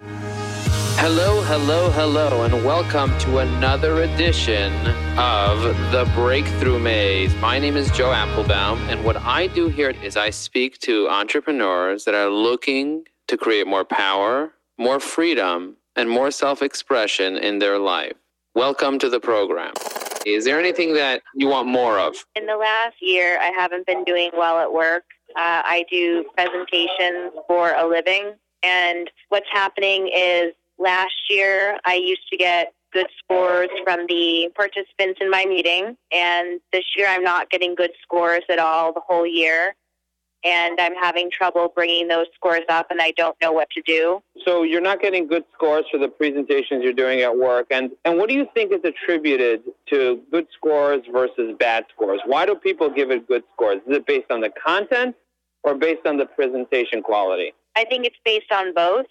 Hello, 0.00 1.42
hello, 1.42 1.90
hello, 1.90 2.42
and 2.42 2.64
welcome 2.64 3.16
to 3.18 3.38
another 3.38 4.02
edition 4.02 4.72
of 5.16 5.60
The 5.90 6.10
Breakthrough 6.14 6.78
Maze. 6.78 7.34
My 7.36 7.58
name 7.58 7.76
is 7.76 7.90
Joe 7.90 8.10
Apfelbaum, 8.10 8.78
and 8.88 9.04
what 9.04 9.16
I 9.16 9.48
do 9.48 9.68
here 9.68 9.90
is 9.90 10.16
I 10.16 10.30
speak 10.30 10.78
to 10.80 11.08
entrepreneurs 11.08 12.04
that 12.04 12.14
are 12.14 12.28
looking 12.28 13.04
to 13.26 13.36
create 13.36 13.66
more 13.66 13.84
power, 13.84 14.52
more 14.76 15.00
freedom, 15.00 15.76
and 15.96 16.08
more 16.08 16.30
self 16.30 16.62
expression 16.62 17.36
in 17.36 17.58
their 17.58 17.78
life. 17.78 18.14
Welcome 18.54 18.98
to 18.98 19.08
the 19.08 19.20
program. 19.20 19.72
Is 20.26 20.44
there 20.44 20.60
anything 20.60 20.94
that 20.94 21.22
you 21.34 21.48
want 21.48 21.68
more 21.68 21.98
of? 21.98 22.14
In 22.36 22.46
the 22.46 22.56
last 22.56 22.96
year, 23.00 23.38
I 23.40 23.50
haven't 23.56 23.86
been 23.86 24.04
doing 24.04 24.30
well 24.36 24.58
at 24.58 24.72
work. 24.72 25.04
Uh, 25.36 25.62
I 25.64 25.84
do 25.90 26.24
presentations 26.34 27.32
for 27.46 27.72
a 27.72 27.86
living, 27.86 28.34
and 28.62 29.10
what's 29.28 29.48
happening 29.52 30.10
is 30.14 30.52
last 30.78 31.14
year 31.30 31.78
I 31.84 31.94
used 31.94 32.28
to 32.30 32.36
get 32.36 32.72
good 32.92 33.08
scores 33.22 33.68
from 33.84 34.06
the 34.08 34.50
participants 34.54 35.18
in 35.20 35.30
my 35.30 35.44
meeting, 35.44 35.96
and 36.12 36.60
this 36.72 36.84
year 36.96 37.06
I'm 37.08 37.22
not 37.22 37.50
getting 37.50 37.74
good 37.74 37.92
scores 38.02 38.42
at 38.48 38.58
all 38.58 38.92
the 38.92 39.00
whole 39.00 39.26
year 39.26 39.74
and 40.44 40.78
I'm 40.80 40.94
having 40.94 41.30
trouble 41.30 41.72
bringing 41.74 42.08
those 42.08 42.26
scores 42.34 42.62
up, 42.68 42.90
and 42.90 43.00
I 43.00 43.12
don't 43.16 43.36
know 43.42 43.52
what 43.52 43.68
to 43.70 43.82
do. 43.82 44.22
So 44.44 44.62
you're 44.62 44.80
not 44.80 45.00
getting 45.00 45.26
good 45.26 45.44
scores 45.52 45.84
for 45.90 45.98
the 45.98 46.08
presentations 46.08 46.84
you're 46.84 46.92
doing 46.92 47.20
at 47.22 47.36
work, 47.36 47.66
and 47.70 47.90
and 48.04 48.18
what 48.18 48.28
do 48.28 48.34
you 48.34 48.46
think 48.54 48.72
is 48.72 48.80
attributed 48.84 49.62
to 49.90 50.20
good 50.30 50.46
scores 50.54 51.02
versus 51.12 51.54
bad 51.58 51.86
scores? 51.94 52.20
Why 52.24 52.46
do 52.46 52.54
people 52.54 52.88
give 52.90 53.10
it 53.10 53.26
good 53.26 53.42
scores? 53.54 53.80
Is 53.86 53.96
it 53.96 54.06
based 54.06 54.30
on 54.30 54.40
the 54.40 54.50
content 54.50 55.16
or 55.64 55.74
based 55.74 56.06
on 56.06 56.16
the 56.16 56.26
presentation 56.26 57.02
quality? 57.02 57.52
I 57.78 57.84
think 57.84 58.04
it's 58.04 58.16
based 58.24 58.50
on 58.52 58.74
both. 58.74 59.06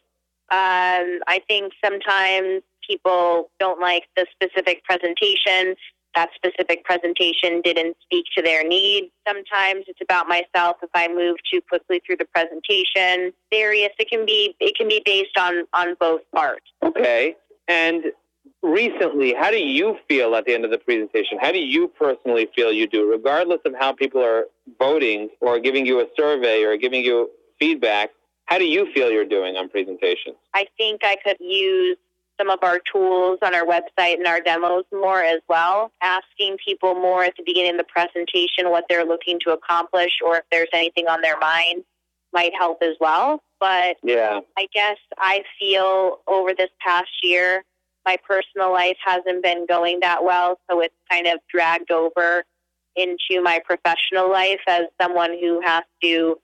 Um, 0.50 1.20
I 1.28 1.42
think 1.48 1.74
sometimes 1.84 2.64
people 2.88 3.50
don't 3.60 3.80
like 3.80 4.04
the 4.16 4.26
specific 4.36 4.84
presentation 4.84 5.76
that 6.18 6.30
specific 6.36 6.84
presentation 6.84 7.62
didn't 7.62 7.96
speak 8.02 8.26
to 8.36 8.42
their 8.42 8.68
needs. 8.68 9.08
Sometimes 9.28 9.86
it's 9.88 10.02
about 10.02 10.28
myself 10.28 10.78
if 10.82 10.90
I 10.96 11.08
move 11.08 11.38
too 11.52 11.62
quickly 11.70 12.02
through 12.04 12.18
the 12.18 12.26
presentation. 12.26 13.32
Various 13.52 13.92
it 14.00 14.10
can 14.10 14.26
be 14.26 14.56
it 14.60 14.76
can 14.76 14.88
be 14.88 15.02
based 15.06 15.38
on 15.38 15.66
on 15.74 15.96
both 16.00 16.22
parts. 16.34 16.66
Okay. 16.82 17.36
And 17.68 18.06
recently, 18.64 19.36
how 19.36 19.52
do 19.52 19.58
you 19.58 19.98
feel 20.10 20.36
at 20.36 20.46
the 20.46 20.56
end 20.56 20.66
of 20.66 20.72
the 20.72 20.80
presentation? 20.80 21.38
How 21.40 21.52
do 21.52 21.60
you 21.60 21.88
personally 21.88 22.50
feel 22.56 22.72
you 22.72 22.88
do, 22.88 23.08
regardless 23.08 23.60
of 23.66 23.76
how 23.80 23.94
people 23.94 24.24
are 24.24 24.46
voting 24.80 25.30
or 25.40 25.60
giving 25.60 25.86
you 25.86 26.00
a 26.00 26.08
survey 26.18 26.64
or 26.64 26.78
giving 26.78 27.04
you 27.04 27.30
feedback? 27.60 28.10
How 28.48 28.58
do 28.58 28.66
you 28.66 28.92
feel 28.94 29.12
you're 29.12 29.26
doing 29.26 29.56
on 29.56 29.70
presentations? 29.70 30.38
I 30.54 30.66
think 30.78 31.02
I 31.04 31.18
could 31.24 31.38
use 31.40 31.98
some 32.40 32.50
of 32.50 32.60
our 32.62 32.80
tools 32.92 33.40
on 33.42 33.54
our 33.54 33.66
website 33.66 34.16
and 34.16 34.28
our 34.28 34.40
demos 34.40 34.86
more 34.92 35.22
as 35.22 35.42
well, 35.50 35.92
asking 36.02 36.58
people 36.64 36.96
more 36.96 37.24
at 37.24 37.36
the 37.36 37.44
beginning 37.46 37.72
of 37.72 37.78
the 37.78 37.84
presentation 37.84 38.70
what 38.70 38.86
they're 38.90 39.06
looking 39.06 39.40
to 39.42 39.52
accomplish 39.52 40.12
or 40.26 40.38
if 40.38 40.44
there's 40.52 40.70
anything 40.74 41.08
on 41.08 41.22
their 41.22 41.38
mind 41.40 41.84
might 42.34 42.54
help 42.58 42.80
as 42.82 42.96
well. 43.00 43.42
But 43.60 43.98
yeah. 44.04 44.42
I 44.58 44.68
guess 44.74 44.98
I 45.18 45.44
feel 45.60 46.20
over 46.28 46.54
this 46.54 46.70
past 46.80 47.10
year, 47.24 47.64
my 48.06 48.18
personal 48.26 48.72
life 48.72 48.98
hasn't 49.04 49.44
been 49.44 49.66
going 49.66 50.00
that 50.02 50.24
well, 50.24 50.60
so 50.70 50.80
it's 50.80 50.96
kind 51.12 51.28
of 51.28 51.40
dragged 51.50 51.92
over 51.92 52.46
into 52.96 53.42
my 53.42 53.60
professional 53.66 54.32
life 54.32 54.62
as 54.68 54.84
someone 55.02 55.38
who 55.40 55.62
has 55.62 55.84
to 56.04 56.40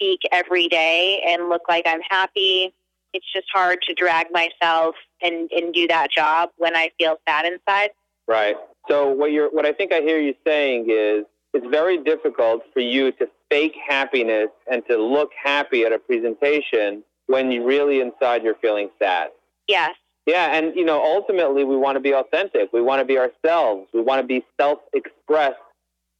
speak 0.00 0.20
every 0.32 0.68
day 0.68 1.22
and 1.28 1.48
look 1.48 1.62
like 1.68 1.86
I'm 1.86 2.00
happy 2.08 2.72
it's 3.12 3.26
just 3.32 3.46
hard 3.52 3.80
to 3.82 3.94
drag 3.94 4.26
myself 4.32 4.94
and, 5.22 5.50
and 5.50 5.74
do 5.74 5.86
that 5.88 6.10
job 6.10 6.50
when 6.56 6.76
I 6.76 6.90
feel 6.98 7.16
sad 7.28 7.44
inside. 7.44 7.90
Right. 8.28 8.56
So 8.88 9.08
what 9.08 9.32
you're 9.32 9.50
what 9.50 9.66
I 9.66 9.72
think 9.72 9.92
I 9.92 10.00
hear 10.00 10.20
you 10.20 10.34
saying 10.46 10.86
is 10.88 11.24
it's 11.52 11.66
very 11.66 12.02
difficult 12.02 12.62
for 12.72 12.80
you 12.80 13.12
to 13.12 13.28
fake 13.50 13.74
happiness 13.88 14.48
and 14.70 14.82
to 14.88 14.96
look 14.96 15.30
happy 15.42 15.84
at 15.84 15.92
a 15.92 15.98
presentation 15.98 17.02
when 17.26 17.50
you 17.50 17.64
really 17.64 18.00
inside 18.00 18.42
you're 18.44 18.54
feeling 18.56 18.88
sad. 18.98 19.28
Yes. 19.66 19.94
Yeah, 20.26 20.56
and 20.56 20.76
you 20.76 20.84
know, 20.84 21.02
ultimately 21.02 21.64
we 21.64 21.76
want 21.76 21.96
to 21.96 22.00
be 22.00 22.14
authentic. 22.14 22.72
We 22.72 22.82
want 22.82 23.00
to 23.00 23.04
be 23.04 23.18
ourselves. 23.18 23.88
We 23.92 24.00
want 24.00 24.20
to 24.20 24.26
be 24.26 24.44
self-expressed 24.60 25.56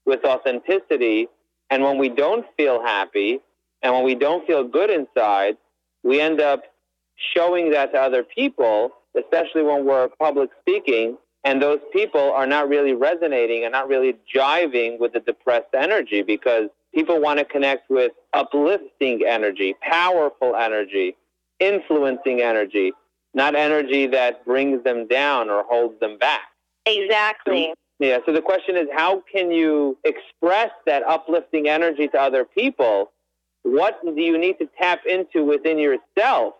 with 0.04 0.24
authenticity. 0.24 1.28
And 1.68 1.84
when 1.84 1.98
we 1.98 2.08
don't 2.08 2.44
feel 2.56 2.82
happy 2.82 3.40
and 3.82 3.92
when 3.94 4.04
we 4.04 4.14
don't 4.14 4.46
feel 4.46 4.64
good 4.64 4.90
inside, 4.90 5.56
we 6.02 6.20
end 6.20 6.40
up 6.40 6.64
showing 7.34 7.70
that 7.70 7.92
to 7.92 7.98
other 7.98 8.22
people, 8.22 8.90
especially 9.16 9.62
when 9.62 9.84
we're 9.84 10.08
public 10.18 10.50
speaking, 10.60 11.16
and 11.44 11.62
those 11.62 11.80
people 11.92 12.32
are 12.32 12.46
not 12.46 12.68
really 12.68 12.92
resonating 12.92 13.64
and 13.64 13.72
not 13.72 13.88
really 13.88 14.16
jiving 14.34 14.98
with 14.98 15.12
the 15.12 15.20
depressed 15.20 15.74
energy 15.74 16.22
because 16.22 16.68
people 16.94 17.20
want 17.20 17.38
to 17.38 17.44
connect 17.44 17.88
with 17.90 18.12
uplifting 18.34 19.22
energy, 19.26 19.74
powerful 19.80 20.54
energy, 20.54 21.16
influencing 21.58 22.40
energy, 22.40 22.92
not 23.32 23.54
energy 23.54 24.06
that 24.06 24.44
brings 24.44 24.82
them 24.84 25.06
down 25.06 25.48
or 25.48 25.64
holds 25.64 25.98
them 26.00 26.18
back. 26.18 26.48
Exactly. 26.86 27.72
Yeah, 27.98 28.18
so 28.24 28.32
the 28.32 28.42
question 28.42 28.76
is 28.76 28.86
how 28.94 29.22
can 29.32 29.50
you 29.50 29.98
express 30.04 30.70
that 30.86 31.02
uplifting 31.04 31.68
energy 31.68 32.08
to 32.08 32.20
other 32.20 32.44
people? 32.44 33.12
What 33.62 34.00
do 34.04 34.20
you 34.20 34.38
need 34.38 34.58
to 34.58 34.68
tap 34.80 35.00
into 35.06 35.44
within 35.44 35.78
yourself 35.78 36.54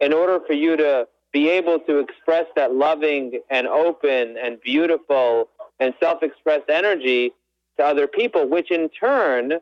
in 0.00 0.12
order 0.12 0.40
for 0.46 0.52
you 0.52 0.76
to 0.76 1.06
be 1.32 1.48
able 1.48 1.78
to 1.80 1.98
express 1.98 2.46
that 2.56 2.74
loving 2.74 3.40
and 3.50 3.66
open 3.66 4.36
and 4.42 4.60
beautiful 4.60 5.48
and 5.78 5.94
self 6.00 6.22
expressed 6.22 6.68
energy 6.68 7.32
to 7.76 7.84
other 7.84 8.06
people, 8.06 8.48
which 8.48 8.70
in 8.70 8.88
turn 8.88 9.54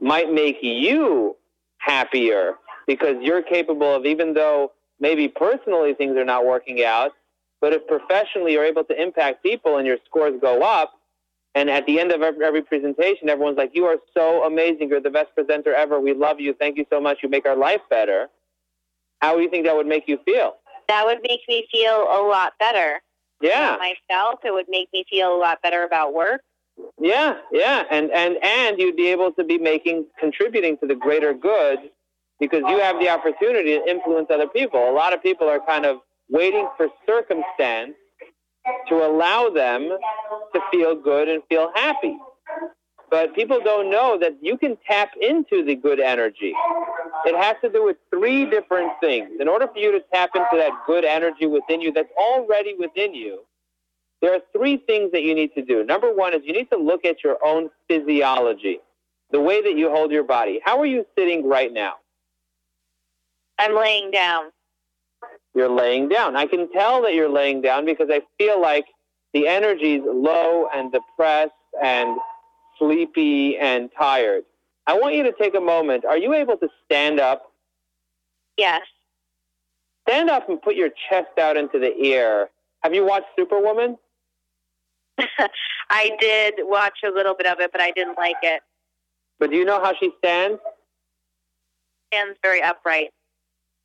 might 0.00 0.32
make 0.32 0.58
you 0.62 1.36
happier 1.78 2.54
because 2.86 3.16
you're 3.20 3.42
capable 3.42 3.94
of, 3.94 4.06
even 4.06 4.34
though 4.34 4.72
maybe 5.00 5.28
personally 5.28 5.94
things 5.94 6.16
are 6.16 6.24
not 6.24 6.44
working 6.46 6.84
out, 6.84 7.12
but 7.60 7.72
if 7.72 7.86
professionally 7.86 8.52
you're 8.52 8.64
able 8.64 8.84
to 8.84 9.00
impact 9.00 9.42
people 9.42 9.78
and 9.78 9.86
your 9.86 9.98
scores 10.06 10.34
go 10.40 10.62
up, 10.62 10.92
and 11.54 11.70
at 11.70 11.86
the 11.86 12.00
end 12.00 12.10
of 12.10 12.20
every 12.20 12.62
presentation, 12.62 13.28
everyone's 13.28 13.56
like, 13.56 13.70
You 13.74 13.84
are 13.86 13.96
so 14.16 14.44
amazing. 14.44 14.88
You're 14.88 15.00
the 15.00 15.10
best 15.10 15.34
presenter 15.34 15.74
ever. 15.74 16.00
We 16.00 16.12
love 16.12 16.40
you. 16.40 16.54
Thank 16.54 16.76
you 16.76 16.86
so 16.90 17.00
much. 17.00 17.18
You 17.22 17.28
make 17.28 17.46
our 17.46 17.56
life 17.56 17.80
better. 17.88 18.28
How 19.20 19.36
do 19.36 19.42
you 19.42 19.50
think 19.50 19.64
that 19.66 19.76
would 19.76 19.86
make 19.86 20.04
you 20.06 20.18
feel? 20.24 20.56
That 20.88 21.06
would 21.06 21.20
make 21.22 21.40
me 21.48 21.66
feel 21.70 22.02
a 22.02 22.20
lot 22.28 22.54
better. 22.58 23.00
Yeah. 23.40 23.76
myself, 23.78 24.40
it 24.44 24.52
would 24.52 24.66
make 24.68 24.88
me 24.92 25.04
feel 25.08 25.34
a 25.34 25.38
lot 25.38 25.60
better 25.62 25.84
about 25.84 26.14
work. 26.14 26.40
Yeah, 27.00 27.36
yeah, 27.52 27.84
and 27.90 28.10
and 28.10 28.36
and 28.42 28.78
you'd 28.78 28.96
be 28.96 29.08
able 29.08 29.32
to 29.32 29.44
be 29.44 29.58
making 29.58 30.06
contributing 30.18 30.76
to 30.78 30.86
the 30.86 30.94
greater 30.94 31.32
good 31.32 31.78
because 32.40 32.62
you 32.68 32.80
have 32.80 32.98
the 32.98 33.08
opportunity 33.08 33.78
to 33.78 33.84
influence 33.86 34.26
other 34.30 34.48
people. 34.48 34.90
A 34.90 34.92
lot 34.92 35.12
of 35.12 35.22
people 35.22 35.48
are 35.48 35.60
kind 35.60 35.86
of 35.86 35.98
waiting 36.28 36.68
for 36.76 36.88
circumstance 37.06 37.94
to 38.88 38.94
allow 38.94 39.50
them 39.50 39.88
to 40.54 40.60
feel 40.70 40.94
good 40.94 41.28
and 41.28 41.42
feel 41.48 41.70
happy. 41.74 42.16
But 43.10 43.34
people 43.34 43.60
don't 43.62 43.90
know 43.90 44.18
that 44.18 44.38
you 44.40 44.56
can 44.58 44.76
tap 44.88 45.10
into 45.20 45.64
the 45.64 45.74
good 45.74 46.00
energy. 46.00 46.54
It 47.26 47.36
has 47.36 47.56
to 47.62 47.70
do 47.70 47.84
with 47.84 47.96
three 48.10 48.44
different 48.44 48.92
things. 49.00 49.30
In 49.40 49.46
order 49.48 49.68
for 49.68 49.78
you 49.78 49.92
to 49.92 50.00
tap 50.12 50.30
into 50.34 50.56
that 50.56 50.72
good 50.86 51.04
energy 51.04 51.46
within 51.46 51.80
you 51.80 51.92
that's 51.92 52.10
already 52.18 52.74
within 52.78 53.14
you, 53.14 53.40
there 54.20 54.34
are 54.34 54.40
three 54.56 54.78
things 54.78 55.12
that 55.12 55.22
you 55.22 55.34
need 55.34 55.54
to 55.54 55.62
do. 55.62 55.84
Number 55.84 56.12
one 56.12 56.34
is 56.34 56.40
you 56.44 56.52
need 56.52 56.70
to 56.70 56.78
look 56.78 57.04
at 57.04 57.22
your 57.22 57.36
own 57.44 57.68
physiology, 57.88 58.80
the 59.30 59.40
way 59.40 59.62
that 59.62 59.76
you 59.76 59.90
hold 59.90 60.10
your 60.10 60.24
body. 60.24 60.60
How 60.64 60.80
are 60.80 60.86
you 60.86 61.04
sitting 61.16 61.46
right 61.46 61.72
now? 61.72 61.94
I'm 63.58 63.76
laying 63.76 64.10
down. 64.10 64.50
You're 65.54 65.68
laying 65.68 66.08
down. 66.08 66.36
I 66.36 66.46
can 66.46 66.70
tell 66.72 67.02
that 67.02 67.14
you're 67.14 67.28
laying 67.28 67.60
down 67.60 67.84
because 67.84 68.08
I 68.10 68.22
feel 68.38 68.60
like 68.60 68.86
the 69.32 69.46
energy 69.46 69.96
is 69.96 70.02
low 70.04 70.68
and 70.74 70.92
depressed 70.92 71.52
and 71.82 72.18
sleepy, 72.78 73.56
and 73.58 73.90
tired. 73.96 74.44
I 74.86 74.94
want 74.98 75.14
you 75.14 75.22
to 75.24 75.32
take 75.32 75.54
a 75.54 75.60
moment. 75.60 76.04
Are 76.04 76.18
you 76.18 76.34
able 76.34 76.56
to 76.58 76.68
stand 76.84 77.20
up? 77.20 77.52
Yes. 78.56 78.82
Stand 80.08 80.30
up 80.30 80.48
and 80.48 80.60
put 80.60 80.76
your 80.76 80.90
chest 81.08 81.38
out 81.38 81.56
into 81.56 81.78
the 81.78 81.92
air. 82.12 82.50
Have 82.82 82.94
you 82.94 83.06
watched 83.06 83.26
Superwoman? 83.36 83.96
I 85.90 86.10
did 86.20 86.54
watch 86.58 86.98
a 87.04 87.10
little 87.10 87.34
bit 87.34 87.46
of 87.46 87.60
it, 87.60 87.72
but 87.72 87.80
I 87.80 87.92
didn't 87.92 88.18
like 88.18 88.36
it. 88.42 88.62
But 89.38 89.50
do 89.50 89.56
you 89.56 89.64
know 89.64 89.82
how 89.82 89.94
she 89.98 90.10
stands? 90.18 90.60
Stands 92.12 92.38
very 92.42 92.62
upright. 92.62 93.10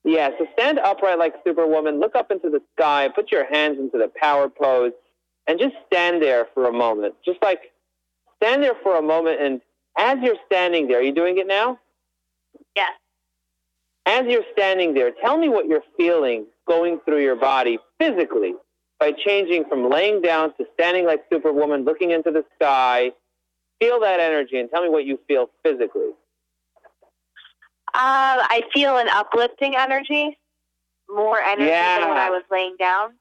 Yeah, 0.04 0.30
so 0.38 0.46
stand 0.54 0.78
upright 0.78 1.18
like 1.18 1.34
Superwoman. 1.44 2.00
Look 2.00 2.14
up 2.14 2.30
into 2.30 2.48
the 2.48 2.62
sky. 2.76 3.08
Put 3.14 3.30
your 3.30 3.52
hands 3.52 3.78
into 3.78 3.98
the 3.98 4.10
power 4.20 4.48
pose, 4.48 4.92
and 5.46 5.58
just 5.58 5.74
stand 5.86 6.22
there 6.22 6.48
for 6.54 6.68
a 6.68 6.72
moment. 6.72 7.14
Just 7.24 7.42
like 7.42 7.72
stand 8.42 8.62
there 8.62 8.76
for 8.82 8.96
a 8.96 9.02
moment 9.02 9.40
and 9.40 9.60
as 9.98 10.18
you're 10.22 10.36
standing 10.46 10.88
there, 10.88 10.98
are 10.98 11.02
you 11.02 11.12
doing 11.12 11.38
it 11.38 11.46
now? 11.46 11.78
Yes. 12.74 12.92
As 14.06 14.24
you're 14.26 14.44
standing 14.52 14.94
there, 14.94 15.10
tell 15.10 15.36
me 15.36 15.48
what 15.48 15.66
you're 15.66 15.84
feeling 15.96 16.46
going 16.66 17.00
through 17.04 17.22
your 17.22 17.36
body 17.36 17.78
physically 17.98 18.54
by 18.98 19.12
changing 19.12 19.64
from 19.68 19.90
laying 19.90 20.22
down 20.22 20.54
to 20.56 20.64
standing 20.74 21.04
like 21.04 21.24
Superwoman, 21.30 21.84
looking 21.84 22.10
into 22.12 22.30
the 22.30 22.44
sky. 22.54 23.12
Feel 23.80 24.00
that 24.00 24.20
energy 24.20 24.58
and 24.58 24.70
tell 24.70 24.82
me 24.82 24.88
what 24.88 25.04
you 25.04 25.18
feel 25.26 25.50
physically. 25.62 26.10
Uh, 27.92 28.46
I 28.48 28.62
feel 28.72 28.96
an 28.98 29.08
uplifting 29.08 29.76
energy, 29.76 30.38
more 31.08 31.40
energy 31.40 31.66
Yeah. 31.66 32.00
than 32.00 32.08
when 32.08 32.18
I 32.18 32.30
was 32.30 32.42
laying 32.50 32.76
down. 32.76 33.14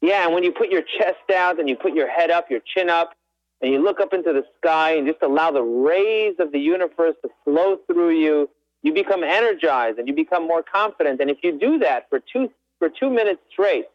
Yeah, 0.00 0.24
and 0.26 0.34
when 0.34 0.44
you 0.44 0.52
put 0.52 0.70
your 0.70 0.82
chest 0.82 1.30
out 1.34 1.58
and 1.58 1.68
you 1.68 1.76
put 1.76 1.94
your 1.94 2.08
head 2.08 2.30
up, 2.30 2.50
your 2.50 2.60
chin 2.60 2.90
up, 2.90 3.14
and 3.60 3.72
you 3.72 3.78
look 3.82 4.00
up 4.00 4.12
into 4.12 4.32
the 4.32 4.44
sky 4.58 4.92
and 4.92 5.06
just 5.06 5.22
allow 5.22 5.50
the 5.50 5.62
rays 5.62 6.34
of 6.38 6.52
the 6.52 6.58
universe 6.58 7.16
to 7.22 7.30
flow 7.44 7.78
through 7.86 8.10
you, 8.10 8.50
you 8.82 8.92
become 8.92 9.24
energized 9.24 9.98
and 9.98 10.06
you 10.06 10.14
become 10.14 10.46
more 10.46 10.62
confident. 10.62 11.20
And 11.20 11.30
if 11.30 11.38
you 11.42 11.58
do 11.58 11.78
that 11.78 12.08
for 12.10 12.20
two 12.20 12.50
for 12.78 12.90
two 12.90 13.08
minutes 13.08 13.40
straight, 13.50 13.86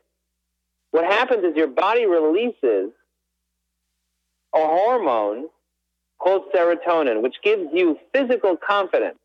what 0.91 1.05
happens 1.05 1.43
is 1.43 1.55
your 1.55 1.67
body 1.67 2.05
releases 2.07 2.91
a 4.55 4.59
hormone 4.59 5.45
called 6.17 6.51
serotonin, 6.53 7.21
which 7.21 7.35
gives 7.43 7.67
you 7.71 7.97
physical 8.13 8.57
confidence. 8.57 9.19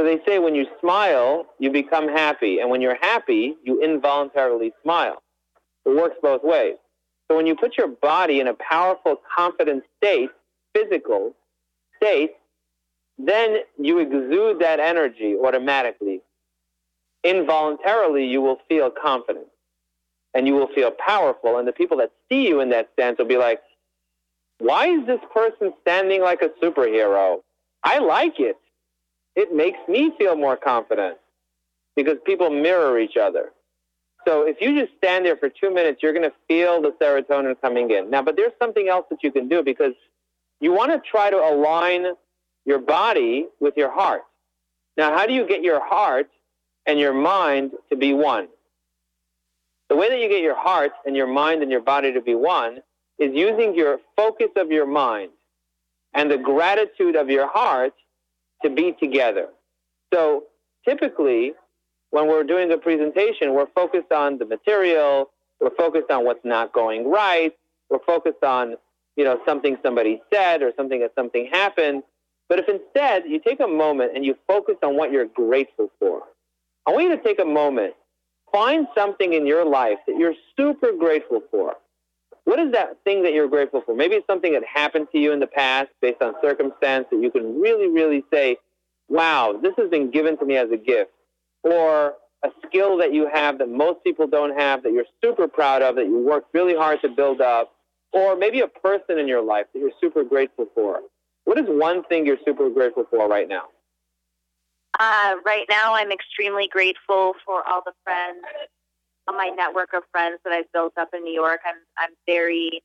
So 0.00 0.04
they 0.04 0.18
say 0.26 0.38
when 0.38 0.54
you 0.54 0.64
smile, 0.80 1.44
you 1.58 1.70
become 1.70 2.08
happy, 2.08 2.60
and 2.60 2.70
when 2.70 2.80
you're 2.80 2.96
happy, 3.02 3.56
you 3.62 3.82
involuntarily 3.82 4.72
smile. 4.82 5.22
It 5.84 5.90
works 5.90 6.16
both 6.22 6.42
ways. 6.42 6.76
So 7.28 7.36
when 7.36 7.46
you 7.46 7.54
put 7.54 7.76
your 7.76 7.88
body 7.88 8.40
in 8.40 8.48
a 8.48 8.54
powerful, 8.54 9.20
confident 9.36 9.84
state, 9.98 10.30
physical 10.74 11.34
state, 11.98 12.30
then 13.18 13.58
you 13.78 13.98
exude 13.98 14.60
that 14.60 14.80
energy 14.80 15.36
automatically. 15.36 16.22
Involuntarily, 17.22 18.26
you 18.26 18.40
will 18.40 18.60
feel 18.70 18.90
confident 18.90 19.48
and 20.32 20.46
you 20.46 20.54
will 20.54 20.68
feel 20.68 20.92
powerful. 20.92 21.58
And 21.58 21.68
the 21.68 21.72
people 21.72 21.98
that 21.98 22.10
see 22.30 22.48
you 22.48 22.60
in 22.60 22.70
that 22.70 22.88
stance 22.94 23.18
will 23.18 23.26
be 23.26 23.36
like, 23.36 23.60
why 24.60 24.86
is 24.86 25.04
this 25.06 25.20
person 25.34 25.74
standing 25.82 26.22
like 26.22 26.40
a 26.40 26.48
superhero? 26.64 27.42
I 27.84 27.98
like 27.98 28.40
it. 28.40 28.56
It 29.40 29.54
makes 29.54 29.78
me 29.88 30.12
feel 30.18 30.36
more 30.36 30.54
confident 30.54 31.16
because 31.96 32.18
people 32.26 32.50
mirror 32.50 32.98
each 32.98 33.16
other. 33.16 33.52
So 34.28 34.46
if 34.46 34.60
you 34.60 34.78
just 34.78 34.92
stand 34.98 35.24
there 35.24 35.38
for 35.38 35.48
two 35.48 35.72
minutes, 35.72 36.02
you're 36.02 36.12
going 36.12 36.28
to 36.28 36.36
feel 36.46 36.82
the 36.82 36.90
serotonin 37.00 37.58
coming 37.62 37.90
in. 37.90 38.10
Now, 38.10 38.20
but 38.20 38.36
there's 38.36 38.52
something 38.58 38.90
else 38.90 39.06
that 39.08 39.22
you 39.22 39.32
can 39.32 39.48
do 39.48 39.62
because 39.62 39.94
you 40.60 40.72
want 40.72 40.92
to 40.92 41.00
try 41.10 41.30
to 41.30 41.38
align 41.38 42.04
your 42.66 42.80
body 42.80 43.46
with 43.60 43.78
your 43.78 43.90
heart. 43.90 44.24
Now, 44.98 45.16
how 45.16 45.26
do 45.26 45.32
you 45.32 45.48
get 45.48 45.62
your 45.62 45.80
heart 45.82 46.28
and 46.84 47.00
your 47.00 47.14
mind 47.14 47.70
to 47.88 47.96
be 47.96 48.12
one? 48.12 48.48
The 49.88 49.96
way 49.96 50.10
that 50.10 50.20
you 50.20 50.28
get 50.28 50.42
your 50.42 50.54
heart 50.54 50.92
and 51.06 51.16
your 51.16 51.26
mind 51.26 51.62
and 51.62 51.70
your 51.70 51.80
body 51.80 52.12
to 52.12 52.20
be 52.20 52.34
one 52.34 52.80
is 53.18 53.34
using 53.34 53.74
your 53.74 54.00
focus 54.16 54.50
of 54.56 54.70
your 54.70 54.86
mind 54.86 55.30
and 56.12 56.30
the 56.30 56.36
gratitude 56.36 57.16
of 57.16 57.30
your 57.30 57.48
heart 57.48 57.94
to 58.62 58.70
be 58.70 58.92
together. 59.00 59.48
So 60.12 60.44
typically, 60.86 61.54
when 62.10 62.26
we're 62.28 62.44
doing 62.44 62.72
a 62.72 62.78
presentation, 62.78 63.54
we're 63.54 63.68
focused 63.74 64.12
on 64.12 64.38
the 64.38 64.44
material, 64.44 65.30
we're 65.60 65.74
focused 65.76 66.10
on 66.10 66.24
what's 66.24 66.44
not 66.44 66.72
going 66.72 67.08
right, 67.08 67.52
we're 67.88 68.00
focused 68.00 68.42
on, 68.42 68.76
you 69.16 69.24
know, 69.24 69.40
something 69.46 69.76
somebody 69.82 70.20
said 70.32 70.62
or 70.62 70.72
something 70.76 71.00
that 71.00 71.12
something 71.14 71.48
happened. 71.52 72.02
But 72.48 72.58
if 72.58 72.68
instead 72.68 73.24
you 73.26 73.38
take 73.38 73.60
a 73.60 73.68
moment 73.68 74.12
and 74.16 74.24
you 74.24 74.36
focus 74.48 74.76
on 74.82 74.96
what 74.96 75.12
you're 75.12 75.26
grateful 75.26 75.90
for, 76.00 76.22
I 76.86 76.92
want 76.92 77.04
you 77.04 77.16
to 77.16 77.22
take 77.22 77.38
a 77.38 77.44
moment, 77.44 77.94
find 78.52 78.88
something 78.96 79.32
in 79.32 79.46
your 79.46 79.64
life 79.64 79.98
that 80.06 80.16
you're 80.16 80.34
super 80.56 80.92
grateful 80.98 81.42
for. 81.50 81.76
What 82.44 82.58
is 82.58 82.72
that 82.72 82.98
thing 83.04 83.22
that 83.22 83.32
you're 83.32 83.48
grateful 83.48 83.82
for? 83.84 83.94
Maybe 83.94 84.14
it's 84.14 84.26
something 84.26 84.52
that 84.52 84.64
happened 84.64 85.08
to 85.12 85.18
you 85.18 85.32
in 85.32 85.40
the 85.40 85.46
past 85.46 85.90
based 86.00 86.22
on 86.22 86.34
circumstance 86.42 87.06
that 87.10 87.22
you 87.22 87.30
can 87.30 87.60
really, 87.60 87.88
really 87.88 88.24
say, 88.32 88.56
wow, 89.08 89.58
this 89.62 89.74
has 89.76 89.90
been 89.90 90.10
given 90.10 90.36
to 90.38 90.44
me 90.44 90.56
as 90.56 90.70
a 90.70 90.76
gift. 90.76 91.10
Or 91.62 92.14
a 92.42 92.48
skill 92.66 92.96
that 92.98 93.12
you 93.12 93.28
have 93.32 93.58
that 93.58 93.68
most 93.68 94.02
people 94.02 94.26
don't 94.26 94.58
have 94.58 94.82
that 94.82 94.92
you're 94.92 95.04
super 95.22 95.46
proud 95.46 95.82
of, 95.82 95.96
that 95.96 96.06
you 96.06 96.18
worked 96.18 96.54
really 96.54 96.74
hard 96.74 97.00
to 97.02 97.08
build 97.08 97.40
up. 97.40 97.72
Or 98.12 98.36
maybe 98.36 98.60
a 98.60 98.68
person 98.68 99.18
in 99.18 99.28
your 99.28 99.42
life 99.42 99.66
that 99.72 99.78
you're 99.78 99.92
super 100.00 100.24
grateful 100.24 100.66
for. 100.74 101.00
What 101.44 101.58
is 101.58 101.66
one 101.68 102.02
thing 102.04 102.26
you're 102.26 102.38
super 102.44 102.70
grateful 102.70 103.04
for 103.10 103.28
right 103.28 103.48
now? 103.48 103.64
Uh, 104.98 105.36
right 105.46 105.66
now, 105.68 105.94
I'm 105.94 106.10
extremely 106.10 106.68
grateful 106.68 107.34
for 107.44 107.66
all 107.66 107.82
the 107.84 107.92
friends, 108.04 108.42
my 109.32 109.50
network 109.56 109.92
of 109.94 110.02
friends 110.12 110.38
that 110.44 110.52
I've 110.52 110.70
built 110.72 110.92
up 110.98 111.10
in 111.14 111.22
New 111.22 111.32
York. 111.32 111.60
I'm 111.66 111.76
I'm 111.98 112.10
very 112.26 112.82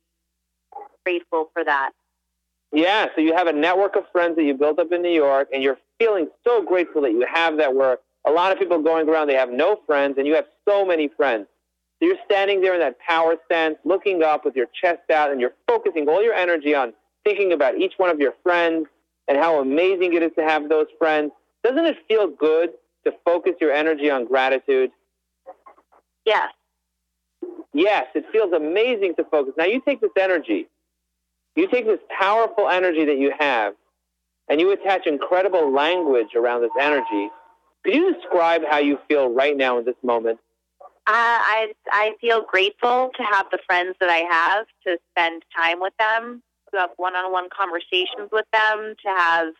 grateful 1.04 1.50
for 1.52 1.64
that. 1.64 1.90
Yeah, 2.72 3.06
so 3.14 3.20
you 3.20 3.34
have 3.34 3.46
a 3.46 3.52
network 3.52 3.96
of 3.96 4.04
friends 4.12 4.36
that 4.36 4.44
you 4.44 4.54
built 4.54 4.78
up 4.78 4.92
in 4.92 5.02
New 5.02 5.12
York, 5.12 5.48
and 5.52 5.62
you're 5.62 5.78
feeling 5.98 6.28
so 6.44 6.62
grateful 6.62 7.02
that 7.02 7.12
you 7.12 7.26
have 7.32 7.56
that. 7.58 7.74
Where 7.74 7.98
a 8.26 8.30
lot 8.30 8.52
of 8.52 8.58
people 8.58 8.82
going 8.82 9.08
around, 9.08 9.28
they 9.28 9.34
have 9.34 9.50
no 9.50 9.80
friends, 9.86 10.16
and 10.18 10.26
you 10.26 10.34
have 10.34 10.46
so 10.68 10.84
many 10.84 11.08
friends. 11.08 11.46
So 11.98 12.06
you're 12.06 12.18
standing 12.24 12.60
there 12.60 12.74
in 12.74 12.80
that 12.80 12.98
power 12.98 13.36
stance, 13.46 13.76
looking 13.84 14.22
up 14.22 14.44
with 14.44 14.56
your 14.56 14.66
chest 14.80 15.10
out, 15.10 15.30
and 15.30 15.40
you're 15.40 15.54
focusing 15.66 16.08
all 16.08 16.22
your 16.22 16.34
energy 16.34 16.74
on 16.74 16.92
thinking 17.24 17.52
about 17.52 17.78
each 17.78 17.94
one 17.96 18.10
of 18.10 18.20
your 18.20 18.34
friends 18.42 18.86
and 19.28 19.38
how 19.38 19.60
amazing 19.60 20.14
it 20.14 20.22
is 20.22 20.30
to 20.38 20.44
have 20.44 20.68
those 20.68 20.86
friends. 20.98 21.32
Doesn't 21.64 21.84
it 21.84 21.96
feel 22.06 22.28
good 22.28 22.70
to 23.04 23.12
focus 23.24 23.54
your 23.60 23.72
energy 23.72 24.10
on 24.10 24.26
gratitude? 24.26 24.90
Yes. 26.26 26.52
Yes, 27.72 28.06
it 28.14 28.24
feels 28.32 28.52
amazing 28.52 29.14
to 29.16 29.24
focus. 29.24 29.54
Now 29.56 29.64
you 29.64 29.80
take 29.80 30.00
this 30.00 30.10
energy, 30.18 30.68
you 31.54 31.68
take 31.68 31.86
this 31.86 32.00
powerful 32.18 32.68
energy 32.68 33.04
that 33.04 33.18
you 33.18 33.32
have, 33.38 33.74
and 34.48 34.60
you 34.60 34.72
attach 34.72 35.06
incredible 35.06 35.72
language 35.72 36.34
around 36.34 36.62
this 36.62 36.70
energy. 36.80 37.30
Could 37.84 37.94
you 37.94 38.14
describe 38.14 38.62
how 38.68 38.78
you 38.78 38.98
feel 39.08 39.28
right 39.28 39.56
now 39.56 39.78
in 39.78 39.84
this 39.84 39.94
moment? 40.02 40.40
Uh, 41.08 41.12
I 41.12 41.72
I 41.92 42.14
feel 42.20 42.42
grateful 42.42 43.12
to 43.16 43.22
have 43.22 43.46
the 43.52 43.58
friends 43.66 43.94
that 44.00 44.10
I 44.10 44.24
have, 44.28 44.66
to 44.84 44.98
spend 45.12 45.44
time 45.54 45.80
with 45.80 45.92
them, 45.98 46.42
to 46.72 46.80
have 46.80 46.90
one-on-one 46.96 47.48
conversations 47.56 48.28
with 48.32 48.46
them, 48.52 48.94
to 49.04 49.08
have 49.08 49.54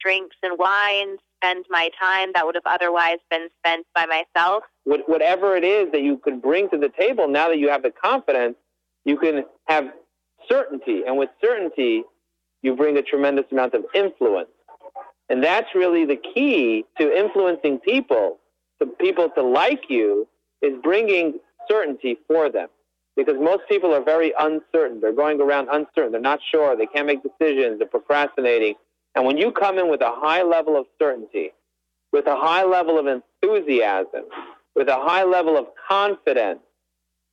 drinks 0.00 0.36
and 0.42 0.58
wine, 0.58 1.18
spend 1.42 1.64
my 1.70 1.90
time 2.00 2.30
that 2.34 2.44
would 2.44 2.54
have 2.54 2.66
otherwise 2.66 3.18
been 3.30 3.48
spent 3.58 3.86
by 3.94 4.06
myself. 4.06 4.64
What, 4.84 5.08
whatever 5.08 5.56
it 5.56 5.64
is 5.64 5.90
that 5.92 6.02
you 6.02 6.18
could 6.18 6.42
bring 6.42 6.68
to 6.70 6.78
the 6.78 6.88
table, 6.88 7.28
now 7.28 7.48
that 7.48 7.58
you 7.58 7.68
have 7.68 7.82
the 7.82 7.90
confidence, 7.90 8.56
you 9.04 9.16
can 9.16 9.44
have 9.66 9.86
certainty. 10.50 11.02
And 11.06 11.16
with 11.16 11.30
certainty, 11.42 12.02
you 12.62 12.74
bring 12.74 12.96
a 12.96 13.02
tremendous 13.02 13.44
amount 13.52 13.74
of 13.74 13.84
influence. 13.94 14.50
And 15.28 15.42
that's 15.42 15.68
really 15.74 16.04
the 16.04 16.16
key 16.16 16.84
to 16.98 17.16
influencing 17.16 17.78
people, 17.78 18.38
to 18.80 18.86
people 18.86 19.28
to 19.36 19.42
like 19.42 19.84
you, 19.88 20.26
is 20.62 20.72
bringing 20.82 21.38
certainty 21.68 22.18
for 22.26 22.50
them. 22.50 22.68
Because 23.16 23.34
most 23.40 23.62
people 23.68 23.92
are 23.94 24.02
very 24.02 24.32
uncertain. 24.38 25.00
They're 25.00 25.12
going 25.12 25.40
around 25.40 25.68
uncertain. 25.72 26.12
They're 26.12 26.20
not 26.20 26.40
sure. 26.50 26.76
They 26.76 26.86
can't 26.86 27.06
make 27.06 27.20
decisions. 27.22 27.78
They're 27.78 27.88
procrastinating. 27.88 28.74
And 29.14 29.24
when 29.24 29.38
you 29.38 29.52
come 29.52 29.78
in 29.78 29.90
with 29.90 30.00
a 30.00 30.12
high 30.12 30.42
level 30.42 30.76
of 30.76 30.86
certainty, 30.98 31.52
with 32.12 32.26
a 32.26 32.36
high 32.36 32.64
level 32.64 32.98
of 32.98 33.06
enthusiasm, 33.06 34.24
with 34.74 34.88
a 34.88 34.96
high 34.96 35.24
level 35.24 35.56
of 35.56 35.66
confidence, 35.88 36.60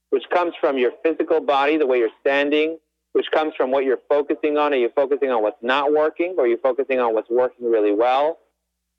which 0.09 0.23
comes 0.33 0.53
from 0.59 0.77
your 0.77 0.91
physical 1.03 1.41
body, 1.41 1.77
the 1.77 1.85
way 1.85 1.99
you're 1.99 2.09
standing, 2.21 2.77
which 3.13 3.27
comes 3.31 3.53
from 3.55 3.71
what 3.71 3.85
you're 3.85 3.99
focusing 4.09 4.57
on. 4.57 4.73
Are 4.73 4.77
you 4.77 4.89
focusing 4.95 5.29
on 5.29 5.41
what's 5.41 5.61
not 5.61 5.93
working, 5.93 6.35
or 6.37 6.45
are 6.45 6.47
you 6.47 6.57
focusing 6.57 6.99
on 6.99 7.13
what's 7.13 7.29
working 7.29 7.69
really 7.69 7.93
well? 7.93 8.39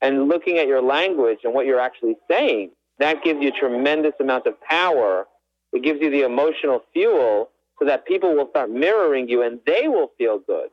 And 0.01 0.29
looking 0.29 0.59
at 0.59 0.67
your 0.67 0.83
language 0.83 1.41
and 1.45 1.55
what 1.55 1.67
you're 1.67 1.81
actually 1.81 2.17
saying, 2.31 2.71
that 2.99 3.23
gives 3.23 3.43
you 3.43 3.49
a 3.49 3.59
tremendous 3.59 4.15
amount 4.21 4.47
of 4.47 4.61
power. 4.61 5.27
It 5.73 5.83
gives 5.83 6.01
you 6.01 6.11
the 6.11 6.23
emotional 6.23 6.83
fuel 6.93 7.51
so 7.79 7.85
that 7.85 8.07
people 8.07 8.35
will 8.35 8.49
start 8.51 8.71
mirroring 8.71 9.29
you 9.29 9.43
and 9.43 9.61
they 9.67 9.89
will 9.89 10.13
feel 10.17 10.39
good. 10.39 10.69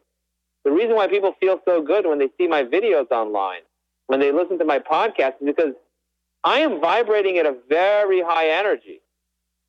The 0.63 0.72
reason 0.72 0.96
why 0.96 1.08
people 1.08 1.36
feel 1.39 1.60
so 1.65 1.82
good 1.82 2.05
when 2.05 2.20
they 2.20 2.29
see 2.38 2.48
my 2.48 2.63
videos 2.63 3.12
online, 3.12 3.62
when 4.08 4.20
they 4.20 4.32
listen 4.32 4.58
to 4.60 4.65
my 4.65 4.79
podcast, 4.79 5.34
is 5.41 5.48
because 5.48 5.74
I 6.43 6.60
am 6.60 6.79
vibrating 6.82 7.38
at 7.38 7.46
a 7.46 7.55
very 7.70 8.22
high 8.22 8.50
energy. 8.50 9.01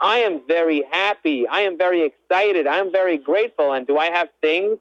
I 0.00 0.18
am 0.18 0.42
very 0.46 0.84
happy. 0.90 1.46
I 1.46 1.60
am 1.60 1.78
very 1.78 2.02
excited. 2.02 2.66
I 2.66 2.78
am 2.78 2.92
very 2.92 3.16
grateful. 3.16 3.72
And 3.72 3.86
do 3.86 3.96
I 3.96 4.06
have 4.06 4.28
things 4.40 4.78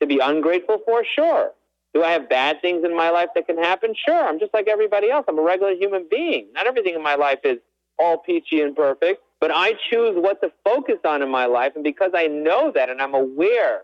to 0.00 0.06
be 0.06 0.18
ungrateful 0.18 0.78
for? 0.86 1.04
Sure. 1.04 1.50
Do 1.92 2.02
I 2.02 2.10
have 2.10 2.28
bad 2.28 2.60
things 2.60 2.84
in 2.84 2.96
my 2.96 3.10
life 3.10 3.28
that 3.34 3.46
can 3.46 3.58
happen? 3.58 3.94
Sure. 3.94 4.28
I'm 4.28 4.40
just 4.40 4.54
like 4.54 4.68
everybody 4.68 5.10
else. 5.10 5.24
I'm 5.28 5.38
a 5.38 5.42
regular 5.42 5.72
human 5.74 6.06
being. 6.10 6.48
Not 6.52 6.66
everything 6.66 6.94
in 6.94 7.02
my 7.02 7.14
life 7.14 7.40
is 7.44 7.58
all 7.98 8.18
peachy 8.18 8.60
and 8.60 8.74
perfect, 8.74 9.22
but 9.40 9.52
I 9.54 9.74
choose 9.90 10.16
what 10.16 10.40
to 10.42 10.50
focus 10.64 10.98
on 11.04 11.22
in 11.22 11.28
my 11.28 11.46
life. 11.46 11.72
And 11.76 11.84
because 11.84 12.10
I 12.14 12.26
know 12.26 12.72
that 12.74 12.90
and 12.90 13.00
I'm 13.00 13.14
aware 13.14 13.82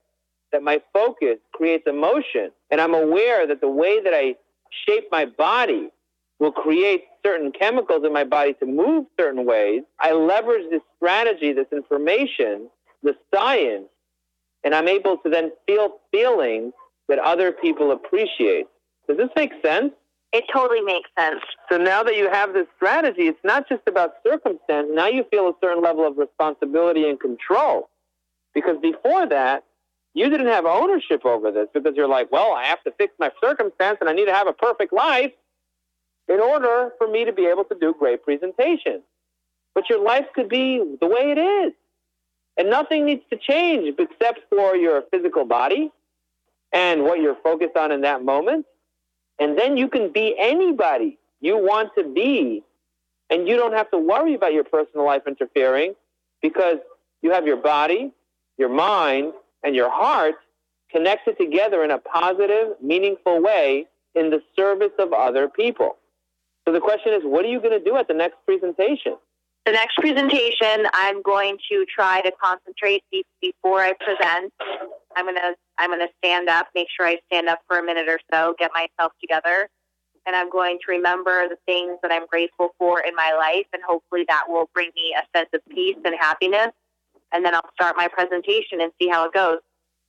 that 0.53 0.63
my 0.63 0.81
focus 0.93 1.39
creates 1.53 1.87
emotion, 1.87 2.51
and 2.71 2.81
I'm 2.81 2.95
aware 2.95 3.47
that 3.47 3.61
the 3.61 3.69
way 3.69 4.03
that 4.03 4.13
I 4.15 4.35
shape 4.87 5.09
my 5.11 5.25
body 5.25 5.91
will 6.39 6.53
create 6.53 7.05
certain 7.25 7.53
chemicals 7.53 8.03
in 8.05 8.13
my 8.13 8.25
body 8.25 8.55
to 8.55 8.67
move 8.67 9.07
certain 9.19 9.45
ways. 9.45 9.83
I 10.01 10.13
leverage 10.13 10.71
this 10.71 10.81
strategy, 10.97 11.53
this 11.53 11.67
information, 11.71 12.69
the 13.03 13.15
science, 13.33 13.89
and 14.65 14.75
I'm 14.75 14.89
able 14.89 15.19
to 15.19 15.29
then 15.29 15.53
feel 15.67 15.99
feelings 16.11 16.73
that 17.09 17.19
other 17.19 17.53
people 17.53 17.93
appreciate. 17.93 18.67
Does 19.09 19.19
this 19.19 19.29
make 19.37 19.53
sense? 19.65 19.93
It 20.33 20.45
totally 20.53 20.81
makes 20.81 21.11
sense. 21.19 21.41
So 21.71 21.77
now 21.77 22.03
that 22.05 22.17
you 22.17 22.31
have 22.31 22.53
this 22.53 22.67
strategy, 22.77 23.23
it's 23.23 23.39
not 23.43 23.69
just 23.69 23.83
about 23.89 24.15
circumstance. 24.25 24.89
Now 24.93 25.09
you 25.09 25.25
feel 25.31 25.49
a 25.49 25.53
certain 25.61 25.83
level 25.83 26.07
of 26.07 26.17
responsibility 26.17 27.09
and 27.09 27.19
control. 27.19 27.89
Because 28.55 28.77
before 28.81 29.27
that, 29.29 29.65
you 30.15 30.29
didn't 30.29 30.49
have 30.49 30.67
ownership 30.67 31.25
over 31.25 31.51
this 31.51 31.69
because 31.73 31.95
you're 31.97 32.09
like, 32.09 32.33
well, 32.33 32.53
I 32.53 32.65
have 32.65 32.83
to 32.85 32.93
fix 32.93 33.15
my 33.19 33.31
circumstance 33.43 33.99
and 34.01 34.09
I 34.09 34.13
need 34.13 34.27
to 34.27 34.35
have 34.35 34.49
a 34.49 34.53
perfect 34.53 34.93
life 34.93 35.33
in 36.29 36.41
order 36.41 36.93
for 36.99 37.09
me 37.09 37.25
to 37.25 37.33
be 37.33 37.47
able 37.47 37.65
to 37.65 37.77
do 37.81 37.95
great 37.99 38.23
presentations. 38.23 39.03
But 39.75 39.89
your 39.89 40.03
life 40.03 40.27
could 40.35 40.49
be 40.49 40.79
the 41.01 41.07
way 41.07 41.31
it 41.31 41.39
is. 41.39 41.73
And 42.57 42.69
nothing 42.71 43.07
needs 43.07 43.23
to 43.31 43.37
change 43.37 43.95
except 43.99 44.41
for 44.51 44.77
your 44.77 45.03
physical 45.11 45.45
body 45.45 45.93
and 46.73 47.05
what 47.05 47.21
you're 47.21 47.37
focused 47.43 47.77
on 47.77 47.93
in 47.93 48.01
that 48.03 48.25
moment. 48.25 48.67
And 49.39 49.59
then 49.59 49.77
you 49.77 49.89
can 49.89 50.13
be 50.13 50.35
anybody 50.39 51.19
you 51.41 51.57
want 51.57 51.91
to 51.97 52.05
be. 52.05 52.63
And 53.31 53.47
you 53.47 53.57
don't 53.57 53.73
have 53.73 53.91
to 53.93 53.99
worry 53.99 54.35
about 54.35 54.53
your 54.53 54.65
personal 54.65 55.07
life 55.07 55.23
interfering 55.27 55.95
because 56.43 56.79
you 57.23 57.31
have 57.33 57.47
your 57.47 57.57
body, 57.57 58.13
your 58.59 58.69
mind, 58.69 59.33
and 59.63 59.75
your 59.75 59.91
heart 59.91 60.37
connected 60.91 61.39
together 61.39 61.85
in 61.85 61.91
a 61.91 61.99
positive, 61.99 62.75
meaningful 62.83 63.41
way 63.41 63.87
in 64.15 64.31
the 64.31 64.43
service 64.57 64.93
of 64.99 65.13
other 65.13 65.49
people. 65.49 65.97
So 66.67 66.73
the 66.73 66.81
question 66.81 67.13
is, 67.13 67.23
what 67.25 67.45
are 67.45 67.49
you 67.49 67.61
going 67.61 67.79
to 67.79 67.85
do 67.85 67.97
at 67.97 68.09
the 68.09 68.15
next 68.15 68.37
presentation? 68.45 69.17
The 69.67 69.73
next 69.73 69.97
presentation, 69.97 70.87
I'm 70.95 71.23
going 71.23 71.59
to 71.71 71.85
try 71.95 72.23
to 72.23 72.33
concentrate 72.43 73.05
before 73.41 73.81
I 73.83 73.93
present. 73.93 74.53
I'm 75.17 75.27
going 75.27 75.37
to 75.37 75.55
I'm 75.79 75.91
going 75.91 76.01
to 76.01 76.13
stand 76.19 76.49
up, 76.49 76.69
make 76.75 76.89
sure 76.95 77.07
I 77.07 77.19
stand 77.27 77.49
up 77.49 77.61
for 77.67 77.79
a 77.79 77.83
minute 77.83 78.09
or 78.09 78.21
so, 78.33 78.55
get 78.59 78.71
myself 78.75 79.13
together, 79.21 79.69
and 80.27 80.37
I'm 80.37 80.51
going 80.51 80.79
to 80.85 80.93
remember 80.93 81.49
the 81.49 81.57
things 81.67 81.99
that 82.03 82.13
I'm 82.13 82.27
grateful 82.27 82.75
for 82.79 83.01
in 83.01 83.15
my 83.15 83.33
life, 83.33 83.67
and 83.73 83.83
hopefully 83.87 84.27
that 84.29 84.45
will 84.49 84.69
bring 84.75 84.91
me 84.95 85.15
a 85.19 85.39
sense 85.39 85.49
of 85.55 85.61
peace 85.71 85.97
and 86.05 86.15
happiness 86.19 86.73
and 87.33 87.45
then 87.45 87.55
I'll 87.55 87.71
start 87.75 87.97
my 87.97 88.09
presentation 88.09 88.81
and 88.81 88.93
see 89.01 89.09
how 89.09 89.25
it 89.27 89.33
goes. 89.33 89.59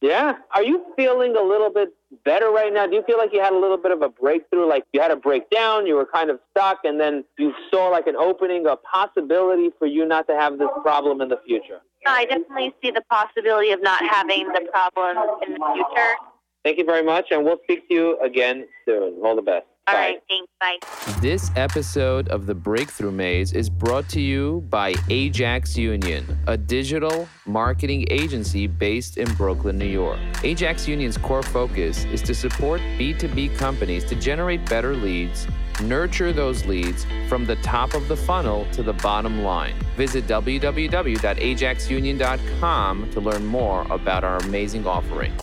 Yeah. 0.01 0.37
Are 0.55 0.63
you 0.63 0.83
feeling 0.95 1.35
a 1.35 1.43
little 1.43 1.69
bit 1.69 1.89
better 2.25 2.49
right 2.49 2.73
now? 2.73 2.87
Do 2.87 2.95
you 2.95 3.03
feel 3.03 3.19
like 3.19 3.29
you 3.31 3.39
had 3.39 3.53
a 3.53 3.59
little 3.59 3.77
bit 3.77 3.91
of 3.91 4.01
a 4.01 4.09
breakthrough? 4.09 4.67
Like 4.67 4.83
you 4.93 4.99
had 4.99 5.11
a 5.11 5.15
breakdown, 5.15 5.85
you 5.85 5.95
were 5.95 6.07
kind 6.11 6.31
of 6.31 6.39
stuck, 6.49 6.79
and 6.83 6.99
then 6.99 7.23
you 7.37 7.53
saw 7.69 7.89
like 7.89 8.07
an 8.07 8.15
opening, 8.15 8.65
a 8.65 8.77
possibility 8.77 9.69
for 9.77 9.85
you 9.85 10.05
not 10.07 10.27
to 10.27 10.33
have 10.33 10.57
this 10.57 10.69
problem 10.81 11.21
in 11.21 11.29
the 11.29 11.39
future? 11.45 11.81
I 12.07 12.25
definitely 12.25 12.73
see 12.81 12.89
the 12.89 13.03
possibility 13.11 13.71
of 13.71 13.83
not 13.83 14.03
having 14.03 14.47
the 14.47 14.67
problem 14.71 15.17
in 15.45 15.53
the 15.53 15.71
future. 15.75 16.15
Thank 16.63 16.77
you 16.77 16.85
very 16.85 17.03
much, 17.03 17.31
and 17.31 17.43
we'll 17.43 17.57
speak 17.63 17.87
to 17.87 17.93
you 17.93 18.19
again 18.19 18.67
soon. 18.85 19.19
All 19.23 19.35
the 19.35 19.41
best. 19.41 19.65
All 19.87 19.95
Bye. 19.95 19.99
right, 19.99 20.21
thanks. 20.29 20.47
Bye. 20.59 20.77
This 21.21 21.49
episode 21.55 22.29
of 22.29 22.45
The 22.45 22.53
Breakthrough 22.53 23.09
Maze 23.09 23.53
is 23.53 23.67
brought 23.67 24.07
to 24.09 24.21
you 24.21 24.63
by 24.69 24.93
Ajax 25.09 25.75
Union, 25.75 26.37
a 26.45 26.55
digital 26.55 27.27
marketing 27.47 28.05
agency 28.11 28.67
based 28.67 29.17
in 29.17 29.25
Brooklyn, 29.33 29.79
New 29.79 29.87
York. 29.87 30.19
Ajax 30.43 30.87
Union's 30.87 31.17
core 31.17 31.41
focus 31.41 32.05
is 32.05 32.21
to 32.21 32.35
support 32.35 32.79
B2B 32.99 33.57
companies 33.57 34.05
to 34.05 34.13
generate 34.15 34.69
better 34.69 34.95
leads, 34.95 35.47
nurture 35.81 36.31
those 36.31 36.63
leads 36.67 37.07
from 37.27 37.47
the 37.47 37.55
top 37.57 37.95
of 37.95 38.07
the 38.07 38.15
funnel 38.15 38.67
to 38.73 38.83
the 38.83 38.93
bottom 38.93 39.41
line. 39.41 39.73
Visit 39.97 40.27
www.ajaxunion.com 40.27 43.09
to 43.11 43.19
learn 43.19 43.45
more 43.47 43.81
about 43.89 44.23
our 44.23 44.37
amazing 44.37 44.85
offering. 44.85 45.33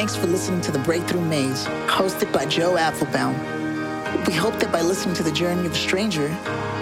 Thanks 0.00 0.16
for 0.16 0.28
listening 0.28 0.62
to 0.62 0.72
The 0.72 0.78
Breakthrough 0.78 1.20
Maze, 1.20 1.66
hosted 1.86 2.32
by 2.32 2.46
Joe 2.46 2.76
Apfelbaum. 2.76 3.34
We 4.26 4.32
hope 4.32 4.58
that 4.60 4.72
by 4.72 4.80
listening 4.80 5.14
to 5.16 5.22
the 5.22 5.30
journey 5.30 5.66
of 5.66 5.72
a 5.72 5.74
stranger, 5.74 6.34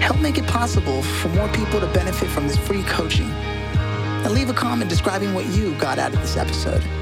Help 0.00 0.18
make 0.18 0.36
it 0.36 0.48
possible 0.48 1.04
for 1.04 1.28
more 1.28 1.46
people 1.50 1.78
to 1.78 1.86
benefit 1.92 2.28
from 2.28 2.48
this 2.48 2.58
free 2.58 2.82
coaching 2.82 3.32
and 4.24 4.32
leave 4.32 4.50
a 4.50 4.54
comment 4.54 4.88
describing 4.90 5.34
what 5.34 5.46
you 5.46 5.74
got 5.74 5.98
out 5.98 6.14
of 6.14 6.20
this 6.20 6.36
episode. 6.36 6.99